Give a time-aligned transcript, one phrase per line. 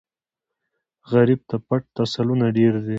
[1.11, 2.89] غریب ته پټ تسلونه ډېر دي